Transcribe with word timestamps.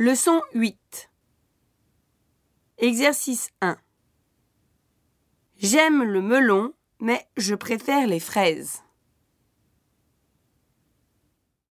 Leçon 0.00 0.42
8 0.54 1.10
Exercice 2.78 3.50
1 3.60 3.76
J'aime 5.58 6.04
le 6.04 6.22
melon, 6.22 6.72
mais 7.00 7.26
je 7.36 7.56
préfère 7.56 8.06
les 8.06 8.20
fraises. 8.20 8.84